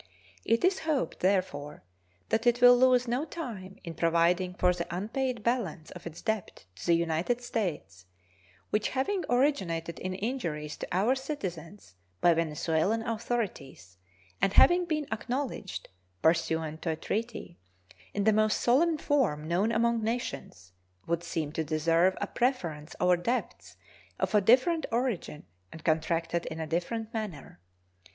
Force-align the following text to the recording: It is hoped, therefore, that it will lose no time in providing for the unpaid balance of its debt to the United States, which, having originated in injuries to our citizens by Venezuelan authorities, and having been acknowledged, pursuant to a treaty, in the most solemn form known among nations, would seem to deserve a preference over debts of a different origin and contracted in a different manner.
It 0.43 0.65
is 0.65 0.79
hoped, 0.79 1.19
therefore, 1.19 1.83
that 2.29 2.47
it 2.47 2.59
will 2.59 2.75
lose 2.75 3.07
no 3.07 3.23
time 3.23 3.77
in 3.83 3.93
providing 3.93 4.55
for 4.55 4.73
the 4.73 4.87
unpaid 4.89 5.43
balance 5.43 5.91
of 5.91 6.07
its 6.07 6.23
debt 6.23 6.65
to 6.77 6.87
the 6.87 6.95
United 6.95 7.39
States, 7.43 8.07
which, 8.71 8.89
having 8.97 9.23
originated 9.29 9.99
in 9.99 10.15
injuries 10.15 10.75
to 10.77 10.87
our 10.91 11.13
citizens 11.13 11.93
by 12.19 12.33
Venezuelan 12.33 13.03
authorities, 13.03 13.97
and 14.41 14.53
having 14.53 14.85
been 14.85 15.05
acknowledged, 15.11 15.87
pursuant 16.23 16.81
to 16.81 16.89
a 16.89 16.95
treaty, 16.95 17.59
in 18.11 18.23
the 18.23 18.33
most 18.33 18.59
solemn 18.59 18.97
form 18.97 19.47
known 19.47 19.71
among 19.71 20.01
nations, 20.03 20.71
would 21.05 21.23
seem 21.23 21.51
to 21.51 21.63
deserve 21.63 22.17
a 22.19 22.25
preference 22.25 22.95
over 22.99 23.17
debts 23.17 23.77
of 24.19 24.33
a 24.33 24.41
different 24.41 24.87
origin 24.91 25.45
and 25.71 25.85
contracted 25.85 26.47
in 26.47 26.59
a 26.59 26.65
different 26.65 27.13
manner. 27.13 27.59